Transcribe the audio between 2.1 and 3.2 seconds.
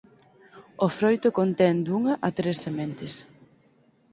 a tres sementes.